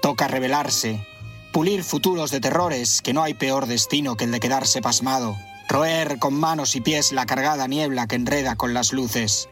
Toca 0.00 0.28
rebelarse, 0.28 1.06
pulir 1.52 1.84
futuros 1.84 2.30
de 2.30 2.40
terrores 2.40 3.02
que 3.02 3.12
no 3.12 3.22
hay 3.22 3.34
peor 3.34 3.66
destino 3.66 4.16
que 4.16 4.24
el 4.24 4.30
de 4.30 4.40
quedarse 4.40 4.80
pasmado 4.80 5.36
roer 5.70 6.18
con 6.18 6.34
manos 6.34 6.76
y 6.76 6.82
pies 6.82 7.12
la 7.12 7.24
cargada 7.24 7.66
niebla 7.66 8.06
que 8.06 8.16
enreda 8.16 8.56
con 8.56 8.74
las 8.74 8.92
luces, 8.92 9.48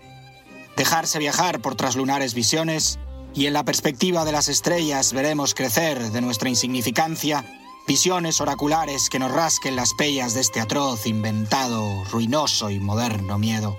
dejarse 0.76 1.18
viajar 1.18 1.60
por 1.60 1.74
traslunares 1.74 2.34
visiones 2.34 2.98
y 3.34 3.46
en 3.46 3.54
la 3.54 3.64
perspectiva 3.64 4.26
de 4.26 4.32
las 4.32 4.48
estrellas 4.48 5.14
veremos 5.14 5.54
crecer 5.54 6.10
de 6.10 6.20
nuestra 6.20 6.50
insignificancia 6.50 7.44
Visiones 7.88 8.42
oraculares 8.42 9.08
que 9.08 9.18
nos 9.18 9.32
rasquen 9.32 9.74
las 9.74 9.94
pellas 9.94 10.34
de 10.34 10.42
este 10.42 10.60
atroz, 10.60 11.06
inventado, 11.06 12.04
ruinoso 12.12 12.68
y 12.68 12.78
moderno 12.80 13.38
miedo. 13.38 13.78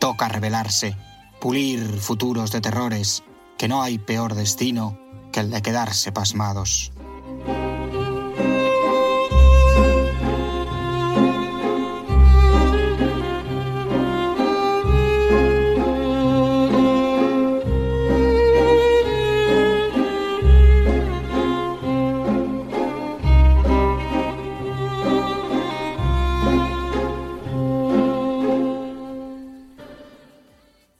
Toca 0.00 0.26
revelarse, 0.30 0.96
pulir 1.38 2.00
futuros 2.00 2.50
de 2.50 2.62
terrores, 2.62 3.24
que 3.58 3.68
no 3.68 3.82
hay 3.82 3.98
peor 3.98 4.34
destino 4.34 4.98
que 5.32 5.40
el 5.40 5.50
de 5.50 5.60
quedarse 5.60 6.12
pasmados. 6.12 6.92